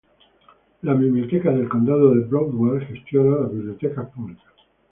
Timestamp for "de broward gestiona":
2.15-3.37